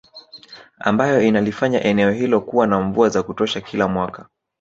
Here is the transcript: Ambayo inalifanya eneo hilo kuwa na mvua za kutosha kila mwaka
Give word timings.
Ambayo 0.79 1.21
inalifanya 1.21 1.83
eneo 1.83 2.11
hilo 2.11 2.41
kuwa 2.41 2.67
na 2.67 2.81
mvua 2.81 3.09
za 3.09 3.23
kutosha 3.23 3.61
kila 3.61 3.87
mwaka 3.87 4.25